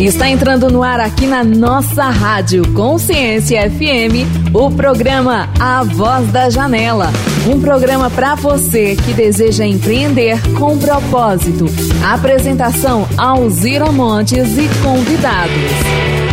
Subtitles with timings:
[0.00, 6.48] Está entrando no ar aqui na nossa rádio Consciência FM, o programa A Voz da
[6.48, 7.10] Janela.
[7.48, 11.64] Um programa para você que deseja empreender com propósito.
[12.04, 16.27] Apresentação Alzira Montes e convidados.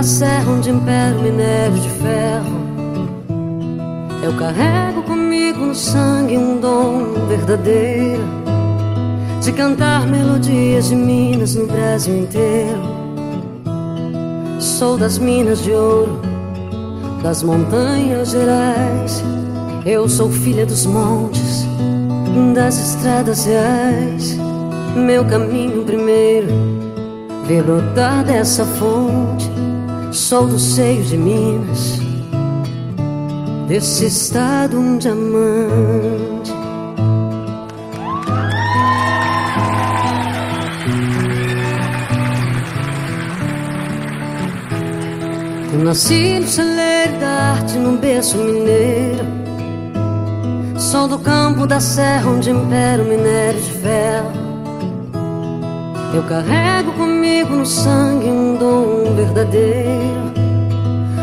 [0.00, 2.60] Da serra onde impera o minério de ferro
[4.22, 8.22] Eu carrego comigo no sangue um dom verdadeiro
[9.42, 12.80] De cantar melodias de Minas no Brasil inteiro
[14.58, 16.18] Sou das minas de ouro,
[17.22, 19.22] das montanhas gerais
[19.84, 21.66] Eu sou filha dos montes
[22.54, 24.38] das estradas reais.
[24.94, 26.48] Meu caminho primeiro,
[27.46, 29.49] ver brotar dessa fonte.
[30.12, 32.00] Sou do seio de Minas,
[33.68, 36.50] desse estado um diamante.
[45.72, 49.24] Eu nasci no celeiro da arte, num berço mineiro
[50.76, 54.39] Sol do campo da serra onde impera o minério de ferro
[56.12, 60.32] Eu carrego comigo no sangue um dom verdadeiro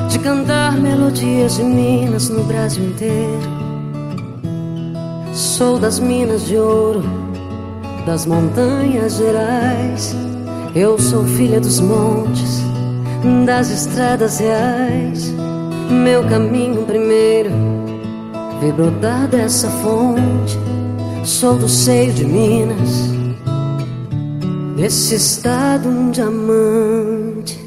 [0.09, 3.58] De cantar melodias de Minas no Brasil inteiro.
[5.33, 7.03] Sou das minas de ouro,
[8.05, 10.15] das montanhas gerais.
[10.73, 12.61] Eu sou filha dos montes,
[13.45, 15.33] das estradas reais.
[15.89, 17.52] Meu caminho primeiro
[18.61, 20.58] vi brotar dessa fonte.
[21.23, 23.17] Sou do seio de Minas,
[24.77, 27.58] desse estado um diamante.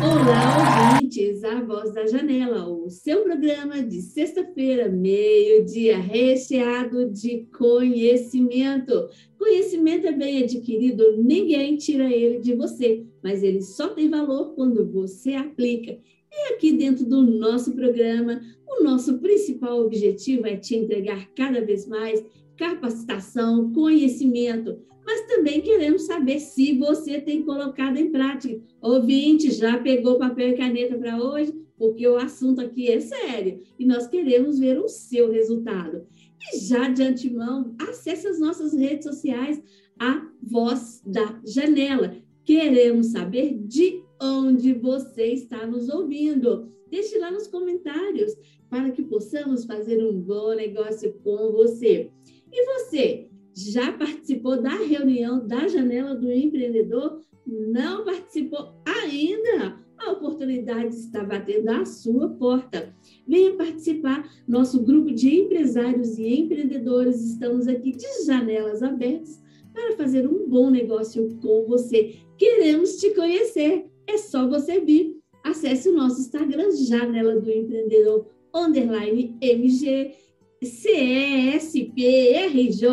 [0.00, 9.08] Olá, ouvintes, a Voz da Janela, o seu programa de sexta-feira, meio-dia, recheado de conhecimento.
[9.36, 14.88] Conhecimento é bem adquirido, ninguém tira ele de você, mas ele só tem valor quando
[14.88, 15.98] você aplica.
[16.30, 21.88] E aqui dentro do nosso programa, o nosso principal objetivo é te entregar cada vez
[21.88, 22.24] mais
[22.56, 24.78] capacitação, conhecimento,
[25.12, 28.58] mas também queremos saber se você tem colocado em prática.
[28.80, 31.52] Ouvinte, já pegou papel e caneta para hoje?
[31.76, 36.06] Porque o assunto aqui é sério e nós queremos ver o seu resultado.
[36.40, 39.62] E já de antemão, acesse as nossas redes sociais,
[39.98, 42.16] a Voz da Janela.
[42.42, 46.72] Queremos saber de onde você está nos ouvindo.
[46.90, 48.34] Deixe lá nos comentários
[48.70, 52.10] para que possamos fazer um bom negócio com você.
[52.50, 57.20] E você, já participou da reunião da Janela do Empreendedor?
[57.46, 59.76] Não participou ainda?
[59.98, 62.94] A oportunidade está batendo à sua porta.
[63.26, 64.28] Venha participar.
[64.48, 69.40] Nosso grupo de empresários e empreendedores estamos aqui de janelas abertas
[69.72, 72.16] para fazer um bom negócio com você.
[72.36, 73.86] Queremos te conhecer.
[74.06, 75.18] É só você vir.
[75.44, 80.14] Acesse o nosso Instagram, Janela do Empreendedor underline MG,
[80.62, 82.88] CESP, RJ,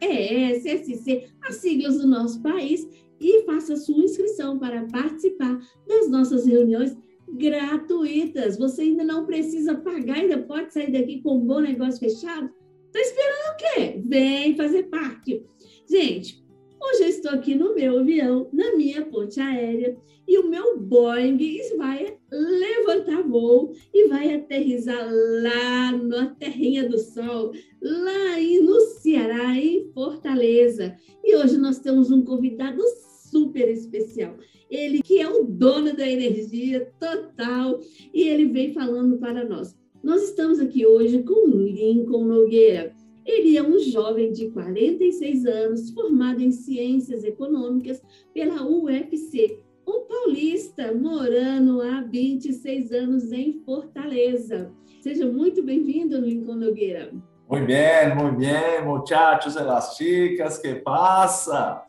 [0.00, 2.86] ES, SC, as siglas do nosso país
[3.20, 6.96] e faça sua inscrição para participar das nossas reuniões
[7.28, 8.58] gratuitas.
[8.58, 12.50] Você ainda não precisa pagar, ainda pode sair daqui com um bom negócio fechado.
[12.86, 14.02] Está esperando o quê?
[14.04, 15.42] Vem fazer parte.
[15.88, 16.43] Gente,
[16.86, 19.96] Hoje eu estou aqui no meu avião, na minha ponte aérea,
[20.28, 21.38] e o meu Boeing
[21.78, 25.08] vai levantar voo e vai aterrizar
[25.42, 30.94] lá na Terrinha do Sol, lá no Ceará, em Fortaleza.
[31.24, 32.82] E hoje nós temos um convidado
[33.30, 34.36] super especial.
[34.70, 37.80] Ele que é o dono da energia total
[38.12, 39.74] e ele vem falando para nós.
[40.02, 42.94] Nós estamos aqui hoje com Lincoln Nogueira.
[43.24, 48.02] Ele é um jovem de 46 anos, formado em Ciências Econômicas
[48.34, 54.70] pela UFC, um paulista morando há 26 anos em Fortaleza.
[55.00, 57.12] Seja muito bem-vindo, Lincoln Nogueira.
[57.48, 61.82] Muito bem, muito bem, muchachos elas que passa?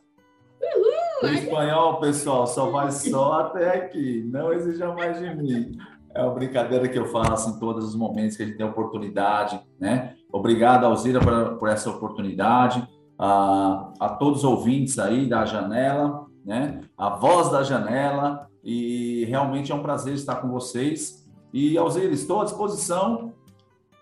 [0.61, 1.29] Uhul!
[1.29, 5.77] O espanhol, pessoal, só vai só até aqui, não exija mais de mim.
[6.13, 9.61] É uma brincadeira que eu faço em todos os momentos que a gente tem oportunidade,
[9.77, 10.14] né?
[10.31, 12.87] Obrigado, Alzira, por, por essa oportunidade.
[13.17, 16.25] A, a todos os ouvintes aí da janela.
[16.43, 16.81] né?
[16.97, 21.25] A voz da janela e realmente é um prazer estar com vocês.
[21.53, 23.33] E Alzir, estou à disposição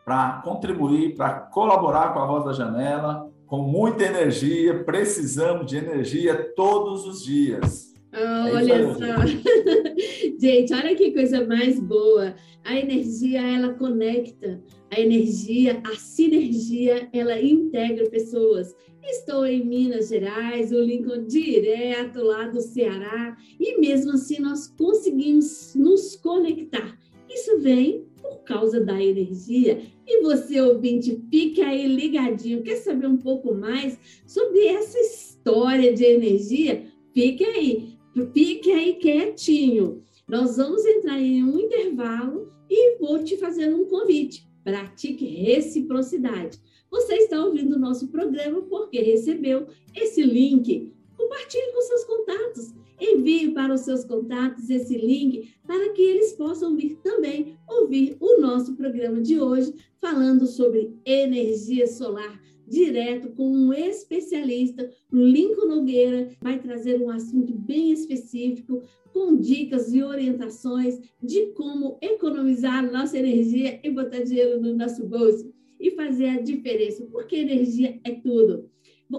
[0.04, 6.52] para contribuir, para colaborar com a voz da janela, com muita energia, precisamos de energia
[6.56, 7.93] todos os dias.
[8.14, 9.26] Oh, é olha só.
[10.40, 12.36] Gente, olha que coisa mais boa.
[12.64, 14.64] A energia, ela conecta.
[14.92, 18.76] A energia, a sinergia, ela integra pessoas.
[19.04, 25.74] Estou em Minas Gerais, o Lincoln direto lá do Ceará, e mesmo assim nós conseguimos
[25.76, 26.98] nos conectar.
[27.28, 29.82] Isso vem por causa da energia.
[30.08, 32.64] E você, ouvinte, fique aí ligadinho.
[32.64, 36.86] Quer saber um pouco mais sobre essa história de energia?
[37.14, 37.98] Fique aí,
[38.34, 40.02] fique aí quietinho.
[40.28, 44.48] Nós vamos entrar em um intervalo e vou te fazer um convite.
[44.64, 46.60] Pratique reciprocidade.
[46.90, 50.94] Você está ouvindo o nosso programa porque recebeu esse link.
[51.18, 52.74] Compartilhe com seus contatos.
[53.02, 58.40] Envie para os seus contatos esse link para que eles possam vir também ouvir o
[58.40, 66.30] nosso programa de hoje, falando sobre energia solar direto com um especialista, o Lincoln Nogueira,
[66.42, 68.82] vai trazer um assunto bem específico,
[69.12, 75.54] com dicas e orientações de como economizar nossa energia e botar dinheiro no nosso bolso
[75.80, 78.72] e fazer a diferença, porque energia é tudo.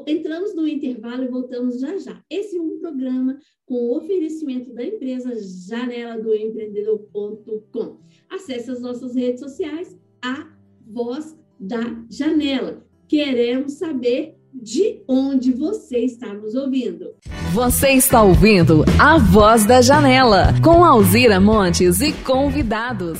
[0.07, 2.21] Entramos no intervalo e voltamos já já.
[2.29, 7.99] Esse é um programa com oferecimento da empresa janela do empreendedor.com.
[8.29, 10.53] Acesse as nossas redes sociais, a
[10.85, 12.84] voz da janela.
[13.09, 17.11] Queremos saber de onde você está nos ouvindo.
[17.53, 23.19] Você está ouvindo a Voz da Janela, com Alzira Montes e convidados.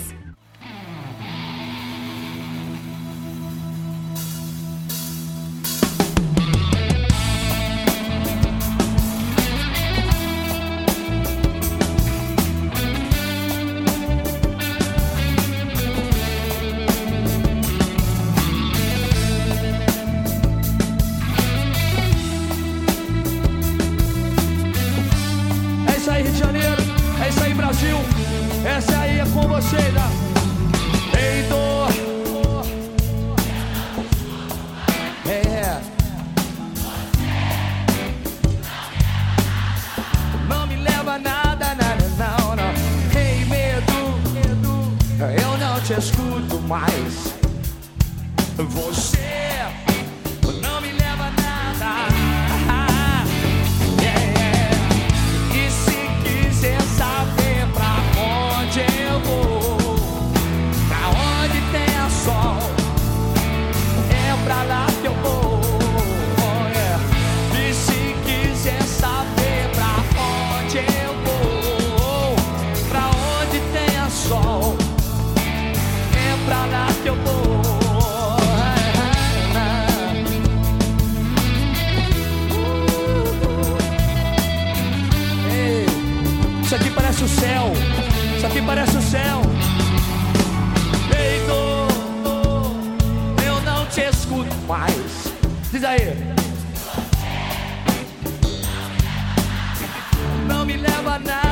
[101.23, 101.44] but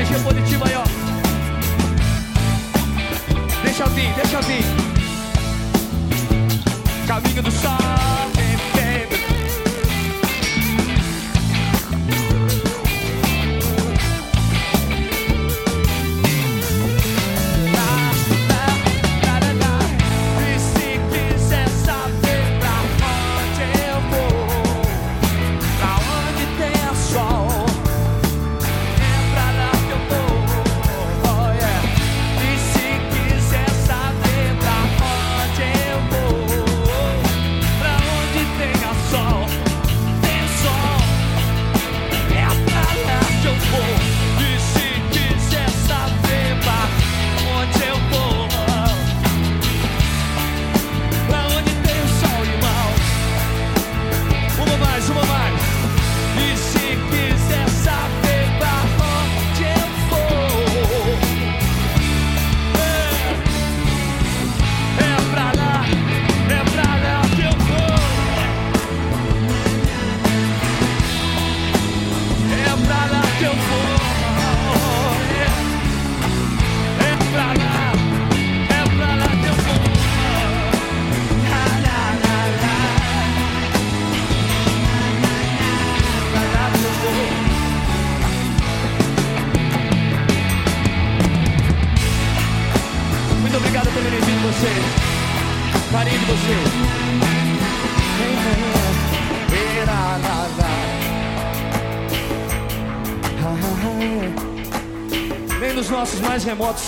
[0.00, 0.84] energia positiva aí, ó.
[3.62, 4.64] Deixa vir, deixa vir.
[7.06, 7.89] Caminho do sal.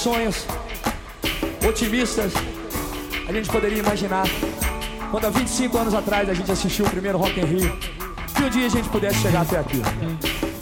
[0.02, 0.46] Sonhos,
[1.64, 2.32] otimistas,
[3.28, 4.24] a gente poderia imaginar
[5.12, 7.78] quando há 25 anos atrás a gente assistiu o primeiro Rock in Rio,
[8.34, 9.80] que um dia a gente pudesse chegar até aqui.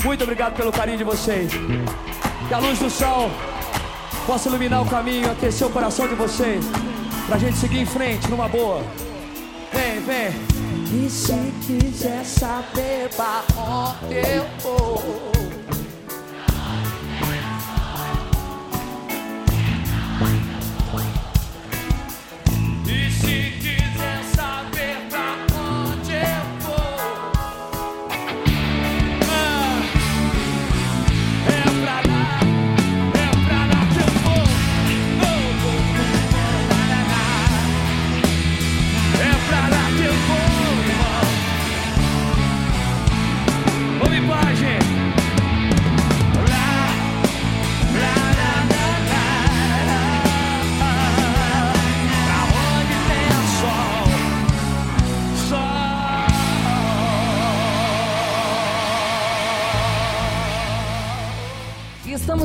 [0.04, 1.50] Muito obrigado pelo carinho de vocês.
[2.48, 3.30] Que a luz do sol
[4.26, 6.62] possa iluminar o caminho, aquecer o coração de vocês,
[7.26, 8.84] pra gente seguir em frente numa boa.
[9.72, 11.06] Vem, vem.
[11.06, 11.32] E se
[11.66, 15.49] quiser saber pra onde eu vou?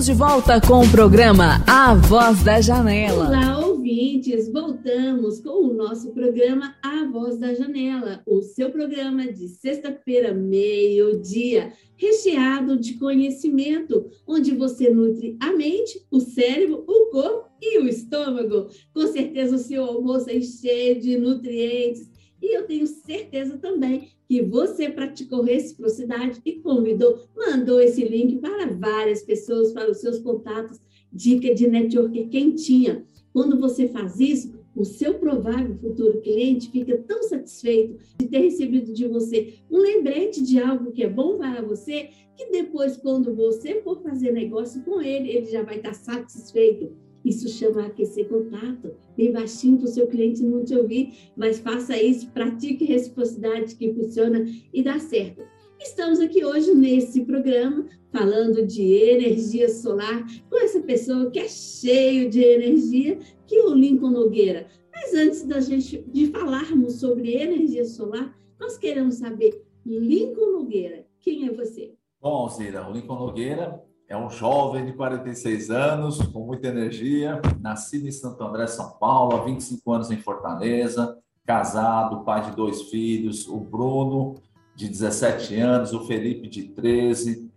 [0.06, 3.26] De volta com o programa A Voz da Janela.
[3.26, 4.48] Olá, ouvintes!
[4.52, 11.74] Voltamos com o nosso programa A Voz da Janela, o seu programa de sexta-feira, meio-dia,
[11.98, 18.68] recheado de conhecimento, onde você nutre a mente, o cérebro, o corpo e o estômago.
[18.94, 22.08] Com certeza o seu almoço é cheio de nutrientes.
[22.40, 28.68] E eu tenho certeza também que você praticou reciprocidade e convidou, mandou esse link para
[28.68, 30.80] várias pessoas, para os seus contatos,
[31.12, 33.06] dica de network quentinha.
[33.32, 38.92] Quando você faz isso, o seu provável futuro cliente fica tão satisfeito de ter recebido
[38.92, 43.82] de você um lembrete de algo que é bom para você, que depois, quando você
[43.82, 46.92] for fazer negócio com ele, ele já vai estar satisfeito.
[47.26, 52.00] Isso chama aquecer contato, bem baixinho para o seu cliente não te ouvir, mas faça
[52.00, 55.42] isso, pratique reciprocidade que funciona e dá certo.
[55.80, 62.30] Estamos aqui hoje nesse programa falando de energia solar com essa pessoa que é cheio
[62.30, 63.18] de energia,
[63.48, 64.68] que é o Lincoln Nogueira.
[64.94, 71.48] Mas antes da gente de falarmos sobre energia solar, nós queremos saber, Lincoln Nogueira, quem
[71.48, 71.96] é você?
[72.22, 78.08] Bom, Zira, o Lincoln Nogueira é um jovem de 46 anos, com muita energia, nascido
[78.08, 83.48] em Santo André, São Paulo, há 25 anos em Fortaleza, casado, pai de dois filhos,
[83.48, 84.36] o Bruno,
[84.76, 87.50] de 17 anos, o Felipe, de 13.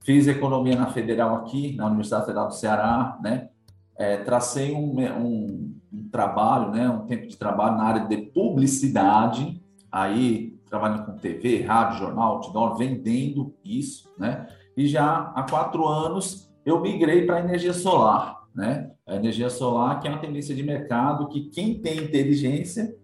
[0.00, 3.48] Fiz economia na Federal aqui, na Universidade Federal do Ceará, né?
[3.96, 6.88] É, tracei um, um, um, trabalho, né?
[6.88, 12.76] um tempo de trabalho na área de publicidade, aí trabalhando com TV, rádio, jornal, outdoor,
[12.76, 14.48] vendendo isso, né?
[14.76, 18.90] E já há quatro anos eu migrei para a energia solar, né?
[19.06, 22.94] A energia solar que é uma tendência de mercado que quem tem inteligência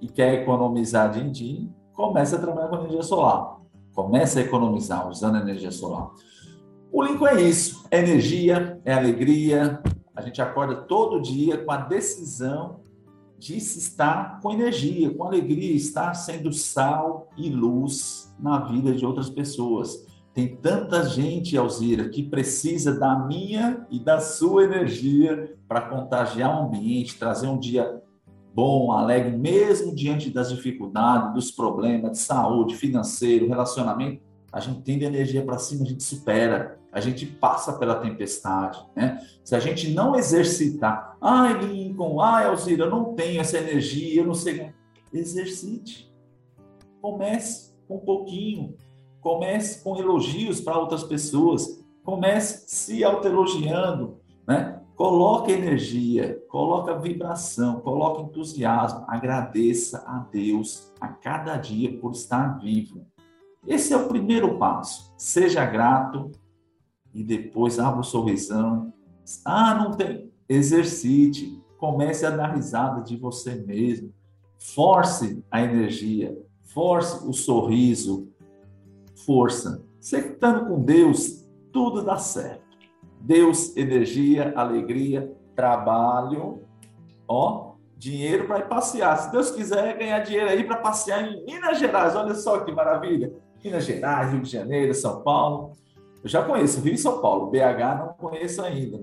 [0.00, 3.56] e quer economizar din-din, começa a trabalhar com energia solar.
[3.94, 6.10] Começa a economizar usando a energia solar.
[6.92, 9.82] O Lincoln é isso, é energia, é alegria.
[10.14, 12.80] A gente acorda todo dia com a decisão
[13.38, 19.04] de se estar com energia, com alegria, estar sendo sal e luz na vida de
[19.04, 20.06] outras pessoas.
[20.36, 26.66] Tem tanta gente, Alzira, que precisa da minha e da sua energia para contagiar o
[26.66, 28.02] ambiente, trazer um dia
[28.52, 34.20] bom, alegre, mesmo diante das dificuldades, dos problemas de saúde, financeiro, relacionamento.
[34.52, 39.18] A gente tem energia para cima, a gente supera, a gente passa pela tempestade, né?
[39.42, 44.26] Se a gente não exercitar, ai, Lincoln, ai, Alzira, eu não tenho essa energia, eu
[44.26, 44.70] não sei.
[45.14, 46.14] Exercite.
[47.00, 48.76] Comece com um pouquinho,
[49.26, 51.84] Comece com elogios para outras pessoas.
[52.04, 54.80] Comece se autoelogiando, né?
[54.94, 59.04] Coloque energia, coloque vibração, coloque entusiasmo.
[59.08, 63.04] Agradeça a Deus a cada dia por estar vivo.
[63.66, 65.12] Esse é o primeiro passo.
[65.18, 66.30] Seja grato
[67.12, 68.92] e depois abra o sorrisão.
[69.44, 70.30] Ah, não tem.
[70.48, 71.60] Exercite.
[71.78, 74.14] Comece a dar risada de você mesmo.
[74.56, 76.38] Force a energia.
[76.62, 78.35] Force o sorriso
[79.24, 79.84] força.
[80.00, 82.64] Você estando com Deus, tudo dá certo.
[83.20, 86.62] Deus, energia, alegria, trabalho,
[87.26, 89.16] ó, dinheiro para ir passear.
[89.16, 93.32] Se Deus quiser ganhar dinheiro aí para passear em Minas Gerais, olha só que maravilha.
[93.64, 95.72] Minas Gerais, Rio de Janeiro, São Paulo.
[96.22, 99.00] Eu já conheço Rio e São Paulo, BH não conheço ainda,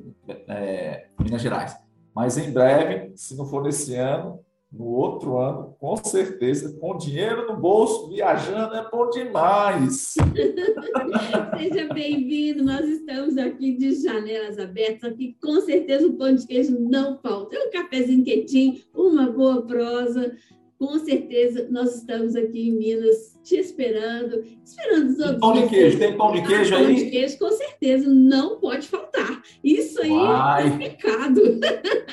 [0.48, 1.75] é, Minas Gerais.
[2.15, 4.39] Mas em breve, se não for nesse ano,
[4.74, 10.15] no outro ano, com certeza, com dinheiro no bolso, viajando é bom demais.
[11.58, 16.80] Seja bem-vindo, nós estamos aqui de janelas abertas, aqui com certeza o pão de queijo
[16.80, 17.56] não falta.
[17.56, 20.36] É um cafezinho quentinho, uma boa prosa,
[20.84, 25.40] com certeza nós estamos aqui em Minas te esperando, esperando os outros.
[25.40, 26.84] Pão de queijo, tem pão de queijo aí?
[26.84, 29.42] Pão de queijo, com certeza, não pode faltar.
[29.63, 30.68] Isso aí Uai.
[30.68, 31.42] é pecado.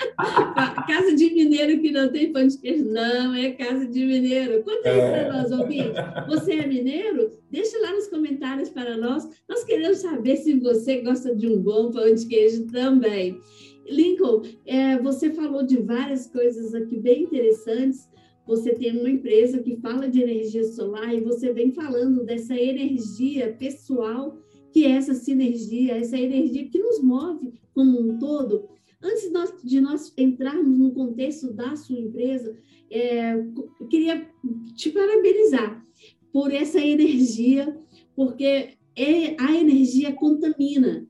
[0.87, 4.63] casa de mineiro que não tem pão de queijo, não é casa de mineiro.
[4.63, 5.25] Conta aí é.
[5.25, 5.91] para nós, ouvinte.
[6.29, 7.33] Você é mineiro?
[7.51, 9.29] Deixa lá nos comentários para nós.
[9.49, 13.41] Nós queremos saber se você gosta de um bom pão de queijo também.
[13.89, 18.09] Lincoln, é, você falou de várias coisas aqui bem interessantes
[18.51, 23.53] você tem uma empresa que fala de energia solar e você vem falando dessa energia
[23.57, 24.37] pessoal,
[24.73, 28.69] que é essa sinergia, essa energia que nos move como um todo.
[29.01, 29.31] Antes
[29.63, 32.57] de nós, entrarmos no contexto da sua empresa,
[32.91, 33.41] é,
[33.89, 34.29] queria
[34.75, 35.87] te parabenizar
[36.33, 37.79] por essa energia,
[38.17, 41.09] porque é, a energia contamina.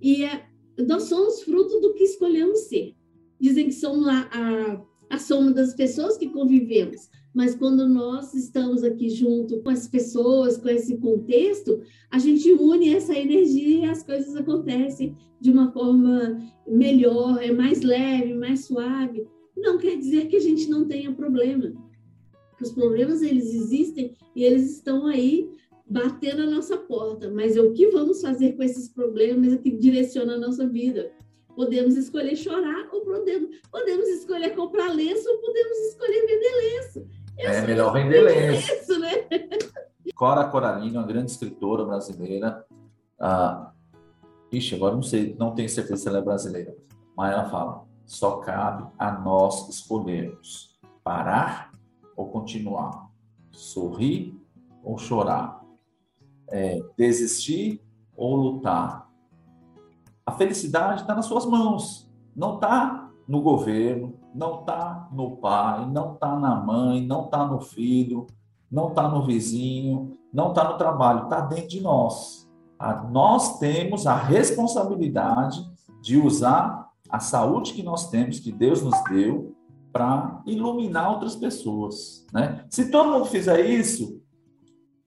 [0.00, 0.46] E é,
[0.78, 2.94] nós somos fruto do que escolhemos ser.
[3.38, 7.08] Dizem que são a, a a soma das pessoas que convivemos.
[7.34, 12.94] Mas quando nós estamos aqui junto com as pessoas, com esse contexto, a gente une
[12.94, 19.26] essa energia e as coisas acontecem de uma forma melhor, é mais leve, mais suave.
[19.56, 21.72] Não quer dizer que a gente não tenha problema.
[22.60, 25.48] Os problemas eles existem e eles estão aí
[25.88, 29.70] batendo a nossa porta, mas é o que vamos fazer com esses problemas é que
[29.70, 31.10] direciona a nossa vida.
[31.58, 37.08] Podemos escolher chorar ou podemos, podemos escolher comprar lenço ou podemos escolher vender lenço.
[37.36, 38.72] Eu é melhor vender lenço.
[38.72, 39.10] lenço né?
[40.14, 42.64] Cora Coralina, uma grande escritora brasileira.
[43.18, 43.72] Ah,
[44.52, 46.76] ixi, agora não sei, não tenho certeza se ela é brasileira,
[47.16, 51.72] mas ela fala: só cabe a nós escolhermos parar
[52.16, 53.10] ou continuar,
[53.50, 54.32] sorrir
[54.84, 55.60] ou chorar,
[56.52, 57.82] é, desistir
[58.16, 59.07] ou lutar,
[60.28, 66.12] a felicidade está nas suas mãos, não está no governo, não está no pai, não
[66.12, 68.26] está na mãe, não está no filho,
[68.70, 72.46] não está no vizinho, não está no trabalho, está dentro de nós.
[73.10, 75.66] Nós temos a responsabilidade
[76.02, 79.56] de usar a saúde que nós temos, que Deus nos deu,
[79.90, 82.26] para iluminar outras pessoas.
[82.34, 82.66] Né?
[82.68, 84.20] Se todo mundo fizer isso,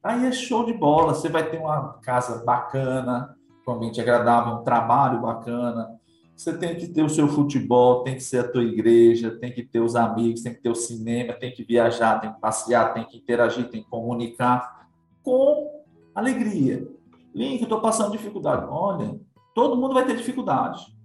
[0.03, 1.13] aí é show de bola.
[1.13, 5.99] Você vai ter uma casa bacana, um ambiente agradável, um trabalho bacana.
[6.35, 9.63] Você tem que ter o seu futebol, tem que ser a tua igreja, tem que
[9.63, 13.05] ter os amigos, tem que ter o cinema, tem que viajar, tem que passear, tem
[13.05, 14.87] que interagir, tem que comunicar
[15.21, 15.83] com
[16.15, 16.87] alegria.
[17.33, 18.65] Link, eu estou passando dificuldade.
[18.69, 19.19] Olha,
[19.53, 20.97] todo mundo vai ter dificuldade,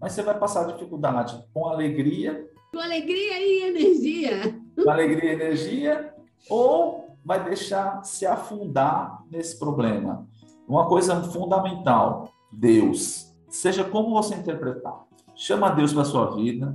[0.00, 2.46] mas você vai passar dificuldade com alegria.
[2.72, 4.60] Com alegria e energia.
[4.82, 6.14] Com alegria e energia,
[6.50, 10.28] ou vai deixar se afundar nesse problema.
[10.66, 13.32] Uma coisa fundamental, Deus.
[13.48, 15.04] Seja como você interpretar.
[15.34, 16.74] Chama Deus para sua vida,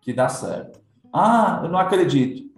[0.00, 0.80] que dá certo.
[1.12, 2.50] Ah, eu não acredito.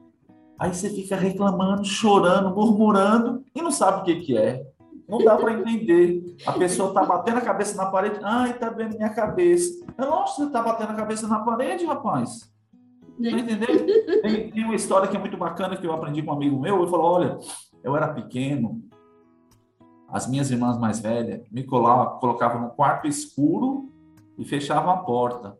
[0.58, 4.64] Aí você fica reclamando, chorando, murmurando e não sabe o que, que é.
[5.08, 6.36] Não dá para entender.
[6.46, 8.18] A pessoa está batendo a cabeça na parede.
[8.22, 9.84] Ai, está vendo minha cabeça.
[9.98, 12.50] Eu não você está batendo a cabeça na parede, rapaz.
[13.22, 14.22] Tá entendendo?
[14.22, 16.80] Tem, tem, uma história que é muito bacana que eu aprendi com um amigo meu.
[16.80, 17.38] Ele falou: Olha,
[17.82, 18.82] eu era pequeno
[20.12, 23.90] as minhas irmãs mais velhas me colocavam no quarto escuro
[24.36, 25.56] e fechavam a porta.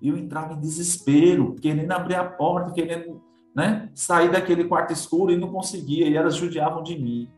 [0.00, 3.22] E eu entrava em desespero, querendo abrir a porta, querendo
[3.54, 7.30] né, sair daquele quarto escuro e não conseguia, e elas judiavam de mim.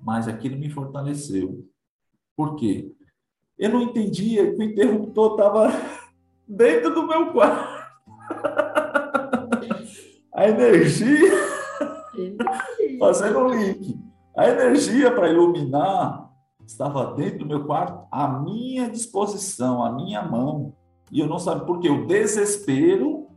[0.00, 1.66] Mas aquilo me fortaleceu.
[2.36, 2.92] Por quê?
[3.58, 5.72] Eu não entendia que o interruptor estava
[6.46, 7.82] dentro do meu quarto.
[10.32, 11.32] a energia
[13.00, 14.11] fazendo um link.
[14.36, 16.30] A energia para iluminar
[16.66, 20.74] estava dentro do meu quarto, à minha disposição, à minha mão.
[21.10, 23.28] E eu não sabia porque o desespero,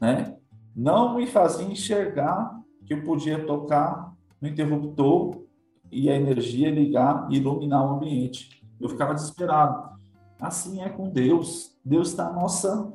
[0.00, 0.36] né,
[0.74, 5.44] não me fazia enxergar que eu podia tocar no interruptor
[5.92, 8.64] e a energia ligar e iluminar o ambiente.
[8.80, 9.94] Eu ficava desesperado.
[10.40, 11.78] Assim é com Deus.
[11.84, 12.92] Deus está à nossa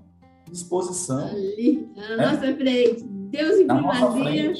[0.52, 1.28] disposição.
[1.28, 3.04] Ali, à nossa frente.
[3.04, 4.54] Deus em primazia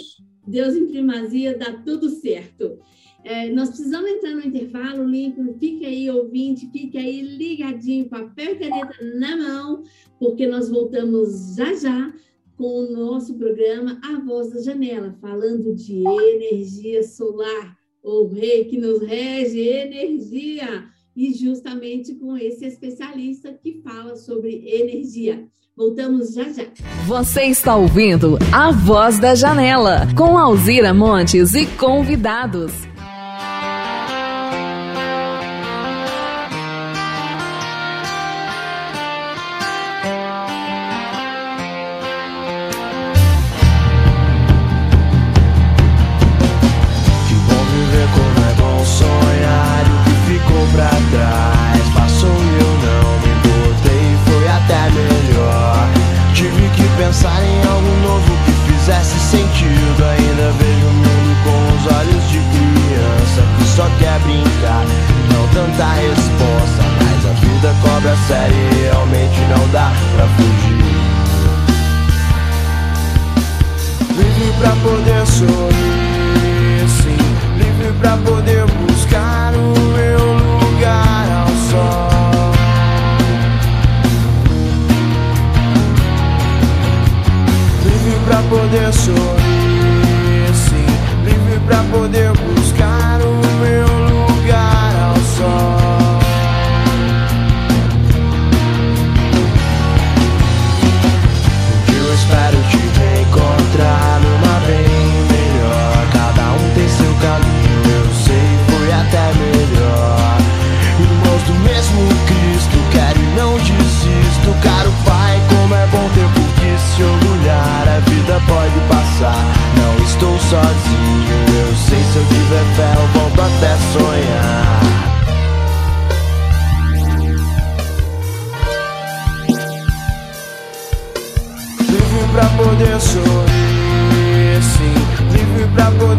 [0.48, 2.80] Deus em primazia, dá tudo certo.
[3.24, 8.56] É, nós precisamos entrar no intervalo, Lincoln, fique aí, ouvinte, fique aí ligadinho, papel e
[8.56, 9.84] caneta na mão,
[10.18, 12.14] porque nós voltamos já já
[12.56, 18.78] com o nosso programa A Voz da Janela, falando de energia solar, o rei que
[18.78, 25.48] nos rege, energia, e justamente com esse especialista que fala sobre energia.
[25.80, 26.66] Voltamos já já.
[27.08, 32.74] Você está ouvindo A Voz da Janela, com Alzira Montes e convidados.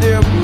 [0.00, 0.39] there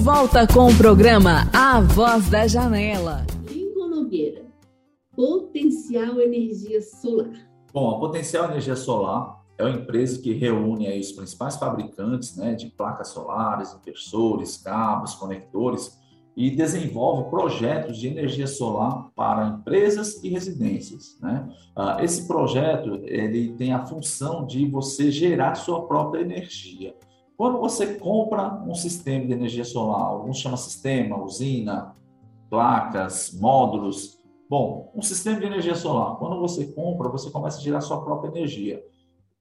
[0.00, 3.24] volta com o programa A Voz da Janela.
[3.50, 4.42] Lincoln Nogueira,
[5.14, 7.30] Potencial Energia Solar.
[7.72, 12.54] Bom, a Potencial Energia Solar é uma empresa que reúne aí os principais fabricantes né,
[12.54, 15.98] de placas solares, inversores, cabos, conectores
[16.34, 21.18] e desenvolve projetos de energia solar para empresas e residências.
[21.20, 21.46] Né?
[21.76, 26.94] Ah, esse projeto ele tem a função de você gerar sua própria energia.
[27.38, 31.94] Quando você compra um sistema de energia solar, alguns chamam sistema, usina,
[32.50, 34.18] placas, módulos.
[34.50, 38.30] Bom, um sistema de energia solar, quando você compra, você começa a gerar sua própria
[38.30, 38.82] energia.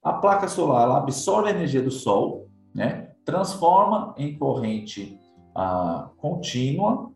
[0.03, 3.13] A placa solar ela absorve a energia do sol, né?
[3.25, 5.19] transforma em corrente
[5.55, 7.11] ah, contínua,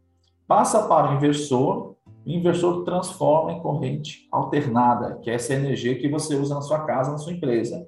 [0.48, 6.10] passa para o inversor, o inversor transforma em corrente alternada, que é essa energia que
[6.10, 7.88] você usa na sua casa, na sua empresa.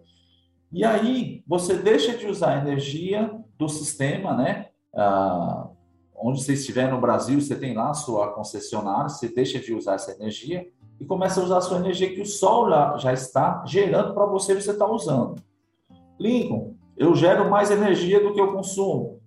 [0.73, 4.69] E aí você deixa de usar a energia do sistema, né?
[4.95, 5.69] Ah,
[6.15, 9.95] onde você estiver no Brasil, você tem lá a sua concessionária, você deixa de usar
[9.95, 10.67] essa energia
[10.99, 14.55] e começa a usar a sua energia que o sol já, está gerando para você
[14.55, 15.35] você está usando.
[16.19, 19.19] Lincoln, eu gero mais energia do que eu consumo.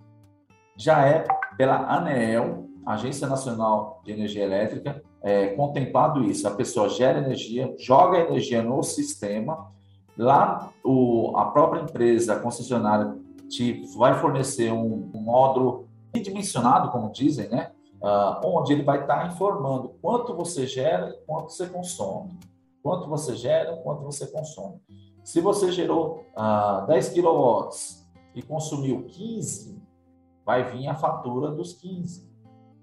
[0.76, 1.24] Já é
[1.56, 6.46] pela ANEEL, Agência Nacional de Energia Elétrica é, contemplado isso.
[6.46, 9.72] A pessoa gera energia, joga energia no sistema,
[10.16, 13.16] lá o, a própria empresa, a concessionária,
[13.48, 17.72] te vai fornecer um, um módulo dimensionado, como dizem, né?
[18.00, 22.38] Uh, onde ele vai estar informando quanto você gera e quanto você consome.
[22.82, 24.80] Quanto você gera, quanto você consome.
[25.24, 27.68] Se você gerou uh, 10 kW
[28.34, 29.82] e consumiu 15,
[30.44, 32.30] vai vir a fatura dos 15,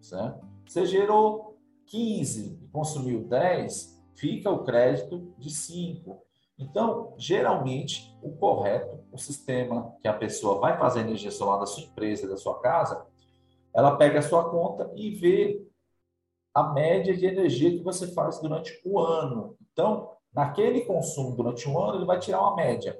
[0.01, 0.45] certo?
[0.67, 6.17] Você gerou 15 e consumiu 10, fica o crédito de 5.
[6.63, 11.84] Então, geralmente, o correto, o sistema que a pessoa vai fazer energia solar da sua
[11.84, 13.06] empresa, da sua casa,
[13.73, 15.62] ela pega a sua conta e vê
[16.54, 19.56] a média de energia que você faz durante o ano.
[19.71, 22.97] Então, naquele consumo durante um ano, ele vai tirar uma média.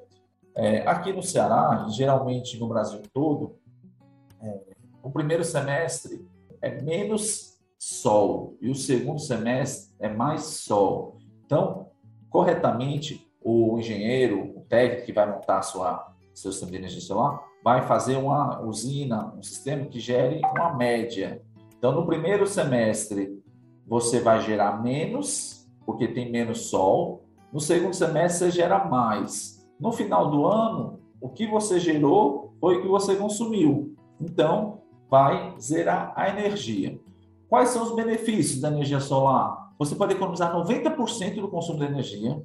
[0.54, 3.56] É, aqui no Ceará, geralmente no Brasil todo,
[4.42, 4.60] é,
[5.02, 6.26] o primeiro semestre
[6.60, 11.18] é menos sol e o segundo semestre é mais sol.
[11.44, 11.90] Então,
[12.30, 17.82] corretamente, o engenheiro, o técnico que vai montar sua, seu sistema de energia solar, vai
[17.82, 21.42] fazer uma usina, um sistema que gere uma média.
[21.76, 23.38] Então, no primeiro semestre,
[23.86, 27.24] você vai gerar menos, porque tem menos sol.
[27.52, 29.64] No segundo semestre, você gera mais.
[29.78, 33.94] No final do ano, o que você gerou foi o que você consumiu.
[34.20, 34.80] Então,
[35.10, 36.98] vai zerar a energia.
[37.48, 39.72] Quais são os benefícios da energia solar?
[39.78, 42.42] Você pode economizar 90% do consumo de energia.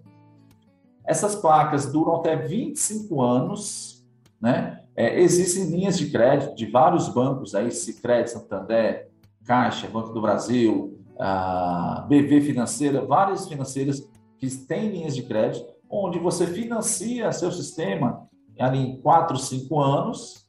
[1.09, 4.05] Essas placas duram até 25 anos,
[4.39, 4.83] né?
[4.95, 9.09] É, existem linhas de crédito de vários bancos, aí, Sicredi, Santander,
[9.43, 16.19] Caixa, Banco do Brasil, a BV Financeira, várias financeiras que têm linhas de crédito, onde
[16.19, 20.47] você financia seu sistema ali em 4, 5 anos,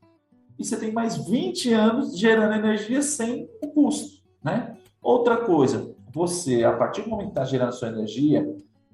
[0.59, 4.77] e você tem mais 20 anos gerando energia sem o custo, né?
[5.01, 8.47] Outra coisa, você, a partir do momento que está gerando sua energia,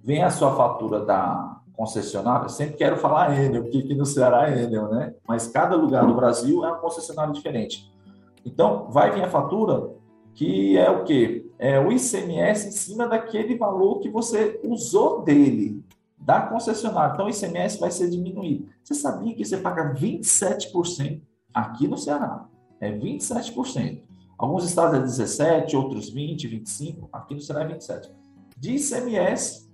[0.06, 4.62] vem a sua fatura da concessionária, sempre quero falar Enel, porque aqui no Ceará é
[4.62, 5.12] Enel, né?
[5.26, 7.92] Mas cada lugar do Brasil é uma concessionária diferente.
[8.44, 9.90] Então, vai vir a fatura
[10.32, 11.50] que é o quê?
[11.58, 15.82] É o ICMS em cima daquele valor que você usou dele,
[16.16, 17.14] da concessionária.
[17.14, 18.68] Então, o ICMS vai ser diminuído.
[18.84, 21.20] Você sabia que você paga 27%
[21.52, 22.46] aqui no Ceará?
[22.80, 24.02] É 27%.
[24.38, 27.08] Alguns estados é 17%, outros 20%, 25%.
[27.12, 28.10] Aqui no Ceará é 27%.
[28.56, 29.65] De ICMS,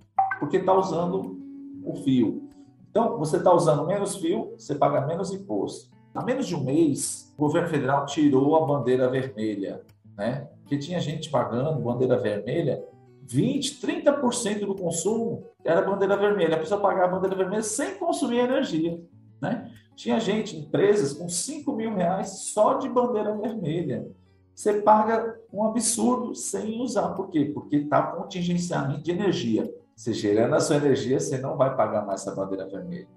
[0.43, 1.37] porque está usando
[1.85, 2.49] o fio.
[2.91, 5.89] Então, você está usando menos fio, você paga menos imposto.
[6.13, 9.81] Há menos de um mês, o governo federal tirou a bandeira vermelha,
[10.17, 10.49] né?
[10.65, 12.83] Que tinha gente pagando bandeira vermelha,
[13.21, 16.57] 20, 30% do consumo era bandeira vermelha.
[16.57, 19.01] A pessoa pagava a bandeira vermelha sem consumir energia,
[19.41, 19.71] né?
[19.95, 24.11] Tinha gente, empresas com 5 mil reais só de bandeira vermelha.
[24.53, 27.11] Você paga um absurdo sem usar.
[27.11, 27.45] Por quê?
[27.45, 29.73] Porque está contingenciamento de energia.
[29.95, 33.07] Você gerando a sua energia, você não vai pagar mais essa bandeira vermelha.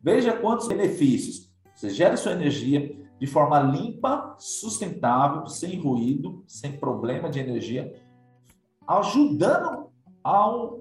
[0.00, 1.52] Veja quantos benefícios.
[1.74, 7.94] Você gera sua energia de forma limpa, sustentável, sem ruído, sem problema de energia,
[8.86, 9.90] ajudando
[10.24, 10.80] ao,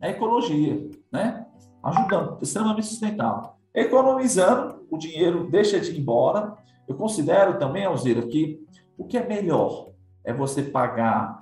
[0.00, 1.46] a ecologia, né?
[1.82, 3.50] Ajudando, extremamente sustentável.
[3.74, 6.56] Economizando, o dinheiro deixa de ir embora.
[6.88, 8.64] Eu considero também, Alzira, que
[8.96, 9.90] o que é melhor
[10.24, 11.41] é você pagar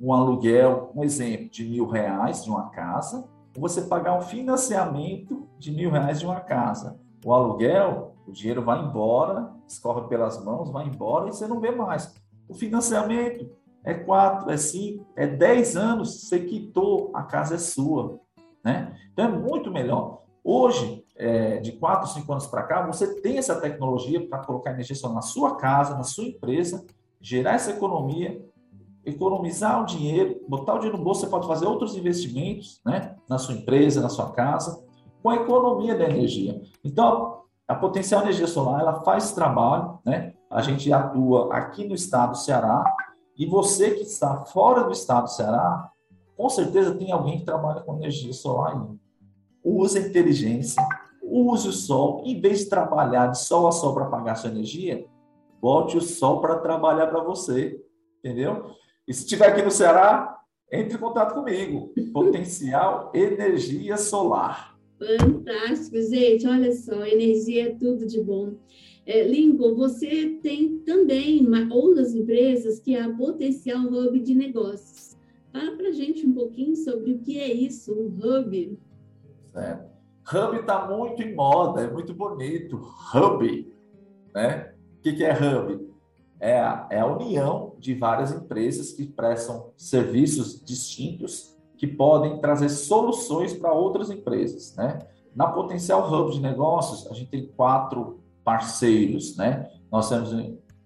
[0.00, 5.48] um aluguel, um exemplo, de mil reais de uma casa, ou você pagar um financiamento
[5.58, 6.98] de mil reais de uma casa.
[7.24, 11.70] O aluguel, o dinheiro vai embora, escorre pelas mãos, vai embora e você não vê
[11.70, 12.14] mais.
[12.48, 13.50] O financiamento
[13.82, 18.20] é quatro, é cinco, é dez anos, você quitou, a casa é sua.
[18.62, 18.96] Né?
[19.12, 20.22] Então é muito melhor.
[20.44, 24.94] Hoje, é, de quatro, cinco anos para cá, você tem essa tecnologia para colocar energia
[24.94, 26.86] solar na sua casa, na sua empresa,
[27.20, 28.40] gerar essa economia
[29.08, 33.38] economizar o dinheiro, botar o dinheiro no bolso, você pode fazer outros investimentos né, na
[33.38, 34.84] sua empresa, na sua casa,
[35.22, 36.60] com a economia da energia.
[36.84, 40.32] Então, a Potencial Energia Solar, ela faz esse trabalho, né?
[40.50, 42.82] A gente atua aqui no estado do Ceará,
[43.36, 45.90] e você que está fora do estado do Ceará,
[46.36, 48.98] com certeza tem alguém que trabalha com energia solar aí.
[49.62, 50.82] Use a inteligência,
[51.22, 55.06] use o sol, em vez de trabalhar de sol a sol para pagar sua energia,
[55.60, 57.78] bote o sol para trabalhar para você,
[58.18, 58.70] entendeu?
[59.08, 60.38] E se estiver aqui no Ceará,
[60.70, 61.94] entre em contato comigo.
[62.12, 64.78] Potencial Energia Solar.
[64.98, 66.46] Fantástico, gente.
[66.46, 68.58] Olha só, energia é tudo de bom.
[69.06, 75.16] É, Lincoln, você tem também uma, outras empresas que é a Potencial Hub de Negócios.
[75.50, 78.78] Fala para gente um pouquinho sobre o que é isso, um hub.
[79.54, 79.78] É.
[80.30, 82.78] Hub está muito em moda, é muito bonito.
[83.14, 83.72] Hub,
[84.34, 84.74] né?
[84.98, 85.88] O que, que é hub?
[86.38, 92.68] É a, é a união de várias empresas que prestam serviços distintos que podem trazer
[92.68, 95.06] soluções para outras empresas, né?
[95.34, 99.70] Na Potencial Hub de Negócios, a gente tem quatro parceiros, né?
[99.90, 100.34] Nós temos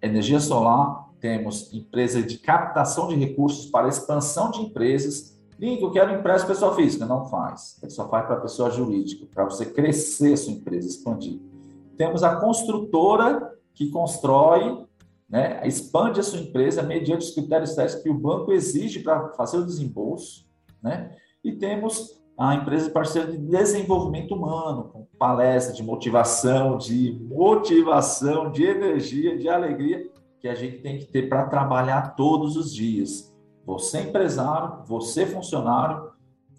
[0.02, 5.40] energia solar, temos empresa de captação de recursos para expansão de empresas.
[5.58, 7.06] Link, eu quero empresa pessoa física.
[7.06, 7.78] Não faz.
[7.80, 11.40] Ele só faz para pessoa jurídica, para você crescer sua empresa, expandir.
[11.96, 14.84] Temos a construtora que constrói,
[15.32, 19.56] né, expande a sua empresa mediante os critérios técnicos que o banco exige para fazer
[19.56, 20.46] o desembolso.
[20.82, 21.16] Né?
[21.42, 28.64] E temos a empresa parceira de desenvolvimento humano, com palestra de motivação, de motivação, de
[28.64, 30.06] energia, de alegria,
[30.38, 33.32] que a gente tem que ter para trabalhar todos os dias.
[33.64, 36.10] Você empresário, você funcionário,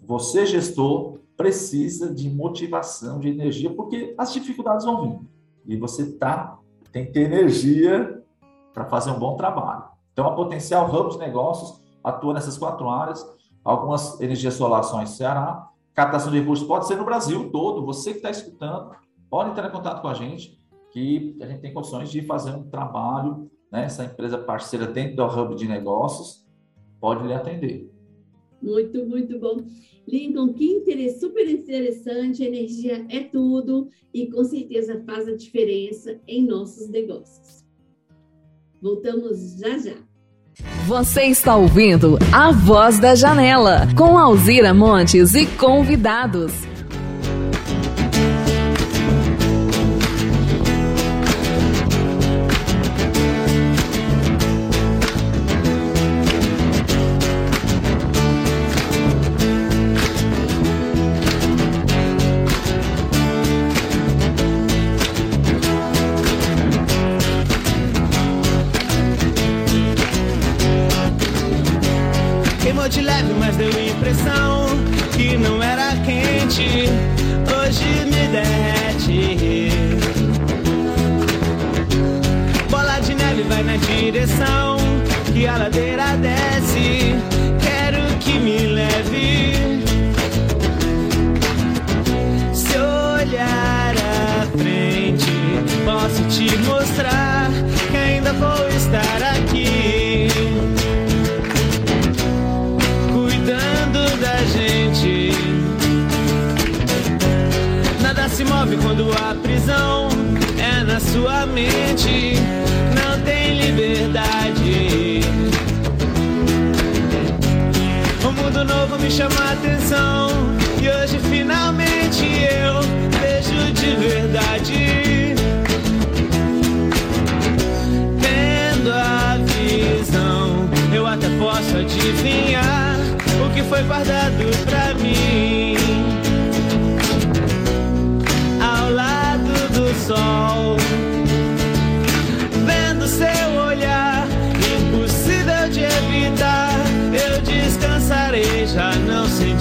[0.04, 5.20] você gestor, precisa de motivação, de energia, porque as dificuldades vão vir.
[5.66, 6.58] E você tá,
[6.90, 8.23] tem que ter energia
[8.74, 9.84] para fazer um bom trabalho.
[10.12, 13.24] Então, a Potencial Hub de Negócios atua nessas quatro áreas
[13.64, 18.10] algumas energias solar são em Ceará, captação de recursos pode ser no Brasil todo, você
[18.10, 18.94] que está escutando,
[19.30, 20.60] pode entrar em contato com a gente,
[20.92, 23.84] que a gente tem condições de fazer um trabalho, né?
[23.84, 26.44] essa empresa parceira dentro do Hub de Negócios
[27.00, 27.90] pode lhe atender.
[28.60, 29.56] Muito, muito bom.
[30.06, 36.46] Lincoln, que interesse, super interessante, energia é tudo e com certeza faz a diferença em
[36.46, 37.63] nossos negócios.
[38.84, 39.94] Voltamos já já.
[40.86, 46.52] Você está ouvindo A Voz da Janela, com Alzira Montes e convidados.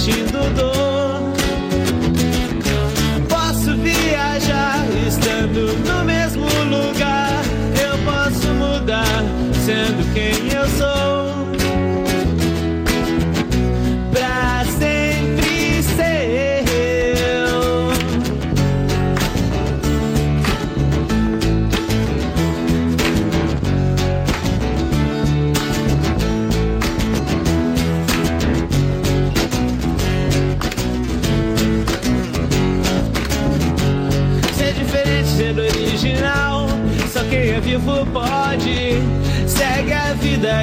[0.04, 0.73] sentindo dor.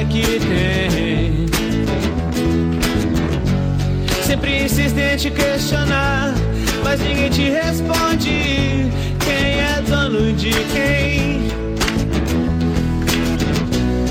[0.05, 1.45] que tem.
[4.25, 6.33] Sempre insistente questionar,
[6.83, 8.89] mas ninguém te responde.
[9.19, 11.51] Quem é dono de quem?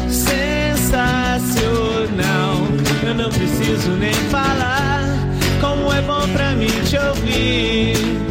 [0.08, 1.38] Sensacional,
[3.02, 5.04] eu não preciso nem falar.
[5.60, 8.29] Como é bom pra mim te ouvir.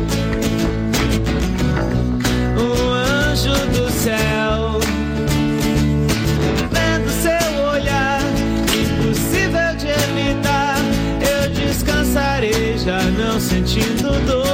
[13.81, 14.48] sentindo dor.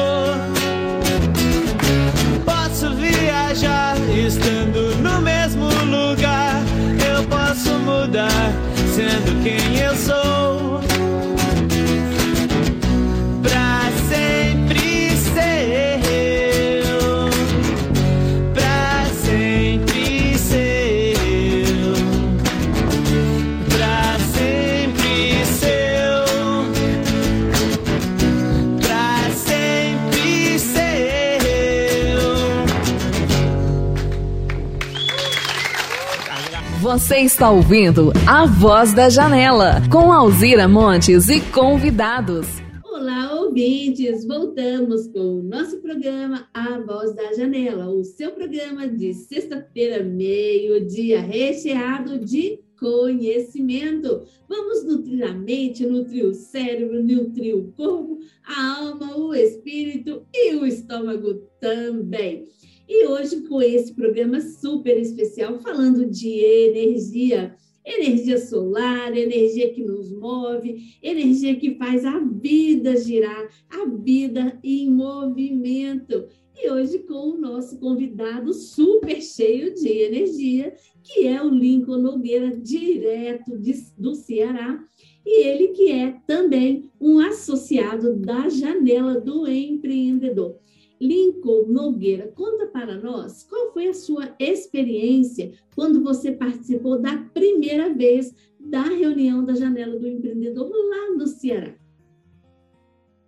[37.05, 42.47] Você está ouvindo A Voz da Janela, com Alzira Montes e convidados.
[42.83, 44.25] Olá, ouvintes!
[44.25, 51.21] Voltamos com o nosso programa A Voz da Janela, o seu programa de sexta-feira, meio-dia,
[51.21, 54.23] recheado de conhecimento.
[54.49, 60.55] Vamos nutrir a mente, nutrir o cérebro, nutrir o corpo, a alma, o espírito e
[60.55, 62.47] o estômago também.
[62.87, 67.55] E hoje, com esse programa super especial, falando de energia.
[67.83, 74.89] Energia solar, energia que nos move, energia que faz a vida girar, a vida em
[74.89, 76.25] movimento.
[76.57, 80.73] E hoje com o nosso convidado super cheio de energia,
[81.03, 84.83] que é o Lincoln Nogueira, direto de, do Ceará,
[85.25, 90.57] e ele que é também um associado da Janela do Empreendedor.
[90.99, 97.93] Lincoln Nogueira, conta para nós qual foi a sua experiência quando você participou da primeira
[97.93, 101.73] vez da reunião da Janela do Empreendedor lá no Ceará.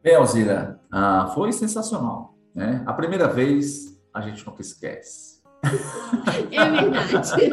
[0.02, 2.36] Bem, Alzira, ah, foi sensacional.
[2.56, 2.84] Né?
[2.86, 5.38] A primeira vez a gente nunca esquece.
[6.52, 7.50] É verdade.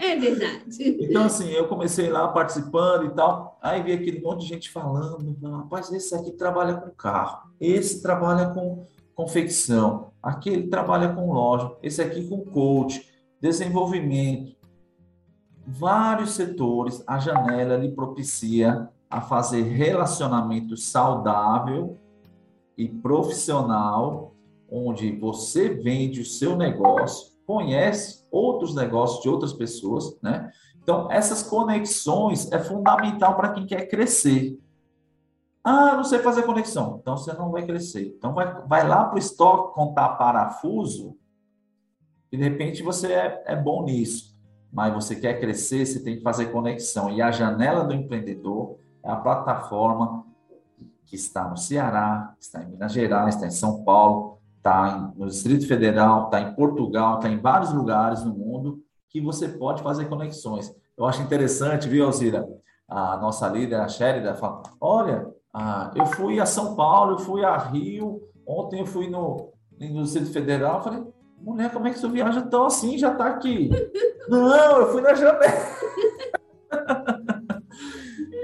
[0.00, 0.96] É verdade.
[1.00, 3.58] Então, assim, eu comecei lá participando e tal.
[3.60, 8.50] Aí vi aquele monte de gente falando: rapaz, esse aqui trabalha com carro, esse trabalha
[8.50, 13.08] com confecção, aquele trabalha com loja, esse aqui com coach,
[13.40, 14.56] desenvolvimento.
[15.66, 21.98] Vários setores, a janela lhe propicia a fazer relacionamento saudável
[22.76, 24.34] e profissional,
[24.70, 30.50] onde você vende o seu negócio, conhece outros negócios de outras pessoas, né?
[30.82, 34.58] Então, essas conexões é fundamental para quem quer crescer.
[35.64, 36.98] Ah, não sei fazer conexão.
[37.00, 38.14] Então você não vai crescer.
[38.16, 41.16] Então vai, vai lá para o estoque contar parafuso
[42.32, 44.32] e de repente você é, é bom nisso.
[44.72, 47.10] Mas você quer crescer, você tem que fazer conexão.
[47.10, 50.24] E a janela do empreendedor é a plataforma
[51.04, 55.68] que está no Ceará, está em Minas Gerais, está em São Paulo, está no Distrito
[55.68, 60.74] Federal, está em Portugal, está em vários lugares no mundo que você pode fazer conexões.
[60.96, 62.48] Eu acho interessante, viu, Alzira?
[62.88, 67.44] A nossa líder, a Sherida, fala: olha, ah, eu fui a São Paulo, eu fui
[67.44, 71.02] a Rio, ontem eu fui no, no Distrito Federal, falei,
[71.38, 73.68] mulher, como é que você viaja tão assim, já está aqui?
[74.28, 75.40] Não, eu fui na janela.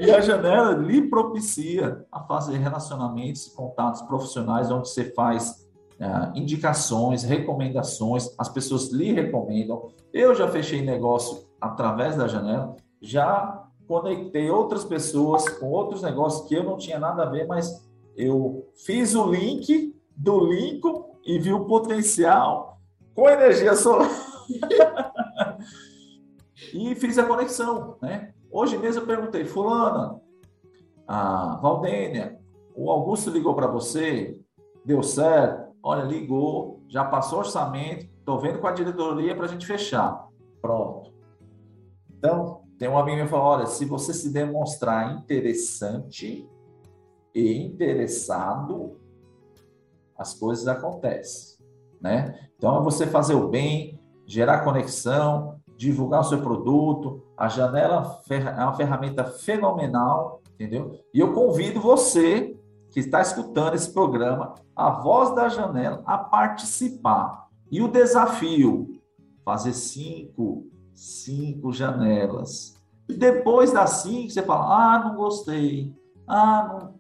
[0.00, 5.66] e a janela lhe propicia a fazer relacionamentos, contatos profissionais, onde você faz
[6.00, 9.88] uh, indicações, recomendações, as pessoas lhe recomendam.
[10.12, 16.55] Eu já fechei negócio através da janela, já conectei outras pessoas com outros negócios que
[16.55, 21.55] eu não tinha nada a ver, mas eu fiz o link do Lincoln e vi
[21.55, 22.78] o potencial
[23.14, 24.11] com energia solar.
[26.74, 28.34] e fiz a conexão, né?
[28.51, 30.20] Hoje mesmo eu perguntei, fulana,
[31.07, 32.39] a Valdênia,
[32.74, 34.39] o Augusto ligou para você,
[34.84, 35.72] deu certo?
[35.82, 40.28] Olha, ligou, já passou orçamento, estou vendo com a diretoria para a gente fechar.
[40.61, 41.12] Pronto.
[42.11, 46.48] Então, tem um amigo que falou: olha, se você se demonstrar interessante
[47.34, 48.98] e interessado,
[50.16, 51.58] as coisas acontecem,
[52.00, 52.38] né?
[52.56, 57.22] Então é você fazer o bem, gerar conexão, divulgar o seu produto.
[57.36, 61.00] A janela é uma ferramenta fenomenal, entendeu?
[61.12, 62.56] E eu convido você
[62.90, 67.48] que está escutando esse programa, a voz da janela, a participar.
[67.70, 69.00] E o desafio,
[69.44, 70.66] fazer cinco,
[70.99, 72.76] cinco janelas.
[73.09, 75.94] Depois das cinco, você fala, ah, não gostei.
[76.26, 76.99] Ah, não.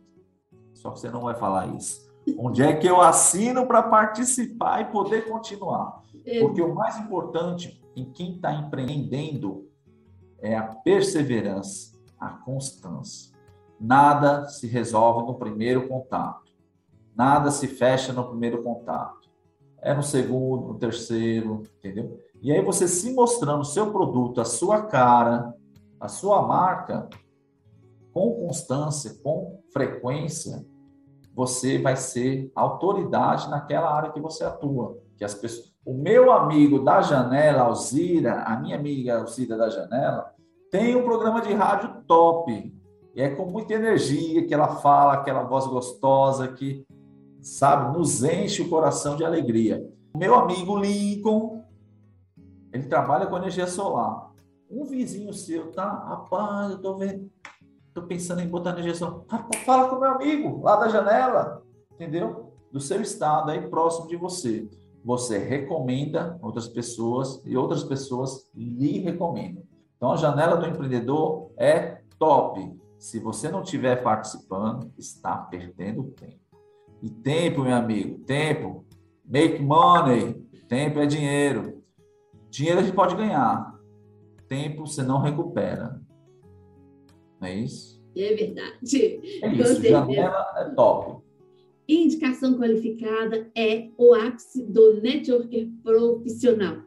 [0.72, 2.08] Só que você não vai falar isso.
[2.38, 6.04] Onde é que eu assino para participar e poder continuar?
[6.24, 6.40] É.
[6.40, 9.68] Porque o mais importante em quem está empreendendo
[10.40, 13.36] é a perseverança, a constância.
[13.80, 16.52] Nada se resolve no primeiro contato.
[17.16, 19.28] Nada se fecha no primeiro contato.
[19.80, 22.20] É no segundo, no terceiro, entendeu?
[22.40, 25.52] E aí você se mostrando o seu produto, a sua cara,
[26.00, 27.08] a sua marca,
[28.12, 30.64] com constância, com frequência,
[31.34, 34.98] você vai ser autoridade naquela área que você atua.
[35.16, 40.32] Que as pessoas, o meu amigo da janela, Alzira, a minha amiga Alzira da janela,
[40.70, 42.74] tem um programa de rádio top.
[43.14, 46.84] E é com muita energia que ela fala, aquela voz gostosa que,
[47.40, 49.84] sabe, nos enche o coração de alegria.
[50.16, 51.57] Meu amigo Lincoln,
[52.78, 54.32] ele trabalha com energia solar.
[54.70, 55.88] Um vizinho seu, tá?
[55.88, 57.30] Rapaz, eu tô vendo,
[57.92, 59.24] tô pensando em botar energia solar.
[59.28, 61.62] Rapaz, fala com meu amigo lá da janela,
[61.92, 62.52] entendeu?
[62.70, 64.68] Do seu estado aí próximo de você.
[65.04, 69.62] Você recomenda outras pessoas e outras pessoas lhe recomendam.
[69.96, 72.72] Então, a janela do empreendedor é top.
[72.98, 76.40] Se você não estiver participando, está perdendo tempo.
[77.02, 78.84] E tempo, meu amigo, tempo.
[79.24, 80.34] Make money.
[80.68, 81.77] Tempo é dinheiro.
[82.50, 83.78] Dinheiro a gente pode ganhar.
[84.48, 86.00] Tempo você não recupera.
[87.40, 88.02] Não é isso?
[88.16, 89.20] É verdade.
[89.42, 89.82] É isso.
[89.82, 91.22] Janela é top.
[91.88, 96.82] Indicação qualificada é o ápice do networker profissional.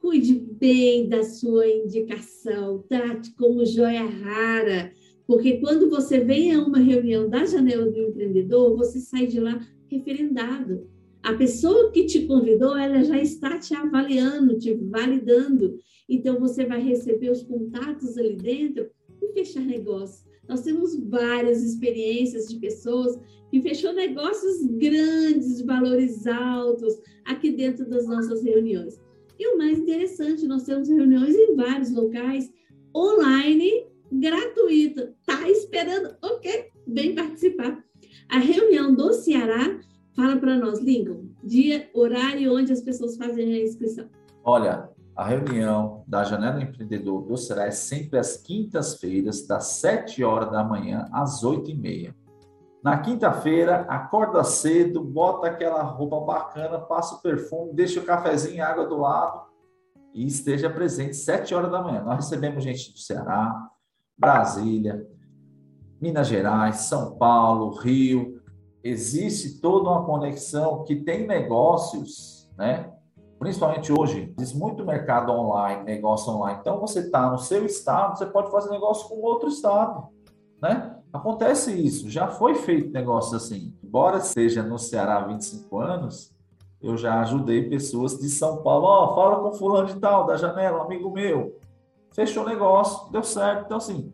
[0.00, 4.92] Cuide bem da sua indicação, trate como joia rara,
[5.26, 9.60] porque quando você vem a uma reunião da janela do empreendedor, você sai de lá
[9.88, 10.88] referendado.
[11.22, 15.78] A pessoa que te convidou, ela já está te avaliando, te validando.
[16.08, 18.88] Então, você vai receber os contatos ali dentro
[19.22, 20.28] e fechar negócio.
[20.48, 23.18] Nós temos várias experiências de pessoas
[23.50, 28.98] que fechou negócios grandes, de valores altos, aqui dentro das nossas reuniões.
[29.38, 32.52] E o mais interessante, nós temos reuniões em vários locais,
[32.94, 35.14] online, gratuita.
[35.24, 36.16] Tá esperando?
[36.22, 37.82] Ok, vem participar.
[38.28, 39.80] A reunião do Ceará,
[40.14, 44.06] fala para nós, Lincoln, dia, horário onde as pessoas fazem a inscrição.
[44.44, 50.50] Olha, a reunião da Janela Empreendedor do Ceará é sempre às quintas-feiras, das 7 horas
[50.50, 52.16] da manhã às 8 e meia.
[52.82, 58.60] Na quinta-feira, acorda cedo, bota aquela roupa bacana, passa o perfume, deixa o cafezinho e
[58.60, 59.42] água do lado
[60.14, 62.02] e esteja presente sete horas da manhã.
[62.02, 63.68] Nós recebemos gente do Ceará,
[64.16, 65.06] Brasília,
[66.00, 68.39] Minas Gerais, São Paulo, Rio.
[68.82, 72.92] Existe toda uma conexão que tem negócios, né?
[73.38, 76.58] Principalmente hoje, diz muito mercado online, negócio online.
[76.60, 80.08] Então, você está no seu estado, você pode fazer negócio com outro estado,
[80.60, 80.96] né?
[81.12, 83.74] Acontece isso, já foi feito negócio assim.
[83.82, 86.34] Embora seja no Ceará há 25 anos,
[86.80, 88.86] eu já ajudei pessoas de São Paulo.
[88.86, 91.58] Ó, oh, fala com fulano de tal, da janela, amigo meu.
[92.12, 93.64] Fechou o negócio, deu certo.
[93.66, 94.12] Então, assim,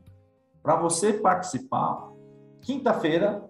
[0.62, 2.10] para você participar,
[2.60, 3.45] quinta-feira,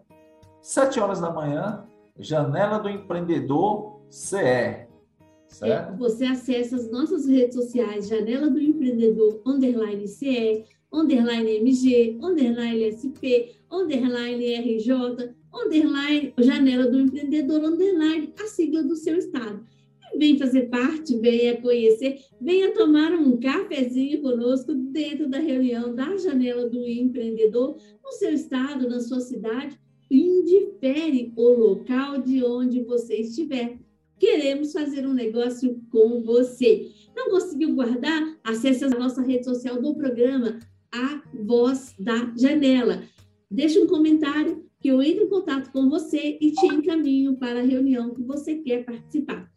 [0.66, 1.84] 7 horas da manhã,
[2.18, 4.88] Janela do Empreendedor CE.
[5.46, 5.94] Certo?
[5.94, 12.82] É, você acessa as nossas redes sociais, Janela do Empreendedor, underline CE, underline MG, underline
[12.90, 14.92] SP, underline RJ,
[15.54, 19.64] underline Janela do Empreendedor, underline a sigla do seu estado.
[20.18, 26.68] vem fazer parte, venha conhecer, venha tomar um cafezinho conosco dentro da reunião da Janela
[26.68, 29.78] do Empreendedor, no seu estado, na sua cidade,
[30.10, 33.78] indifere o local de onde você estiver.
[34.18, 36.90] Queremos fazer um negócio com você.
[37.14, 38.38] Não conseguiu guardar?
[38.42, 40.58] Acesse a nossa rede social do programa,
[40.92, 43.02] a voz da janela.
[43.50, 47.64] Deixe um comentário que eu entre em contato com você e te encaminho para a
[47.64, 49.50] reunião que você quer participar.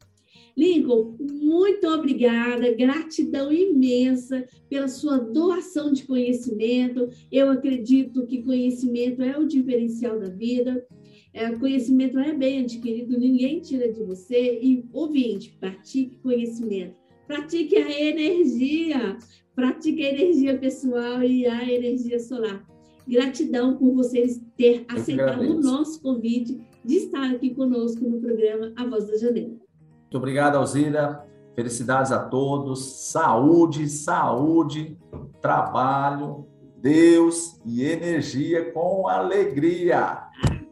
[0.59, 7.07] Lincoln, muito obrigada, gratidão imensa pela sua doação de conhecimento.
[7.31, 10.85] Eu acredito que conhecimento é o diferencial da vida.
[11.33, 14.59] É, conhecimento é bem adquirido, ninguém tira de você.
[14.61, 16.93] E, ouvinte, pratique conhecimento.
[17.25, 19.17] Pratique a energia
[19.55, 22.65] pratique a energia pessoal e a energia solar.
[23.05, 28.85] Gratidão por vocês ter aceitado o nosso convite de estar aqui conosco no programa A
[28.85, 29.68] Voz da Janela.
[30.09, 31.23] Muito obrigado, Alzira.
[31.55, 33.11] Felicidades a todos.
[33.11, 34.97] Saúde, saúde,
[35.39, 36.47] trabalho,
[36.77, 40.23] Deus e energia com alegria.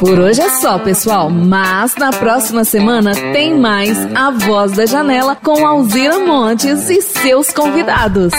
[0.01, 5.36] Por hoje é só, pessoal, mas na próxima semana tem mais A Voz da Janela
[5.36, 8.32] com Alzira Montes e seus convidados.